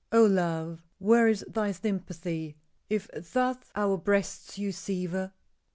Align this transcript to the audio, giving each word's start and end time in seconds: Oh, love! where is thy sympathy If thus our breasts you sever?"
Oh, 0.11 0.25
love! 0.25 0.81
where 0.97 1.27
is 1.27 1.45
thy 1.47 1.71
sympathy 1.73 2.57
If 2.89 3.07
thus 3.15 3.57
our 3.75 3.97
breasts 3.97 4.57
you 4.57 4.71
sever?" 4.71 5.31